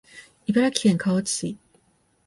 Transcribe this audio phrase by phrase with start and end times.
[0.47, 1.59] 茨城県河内町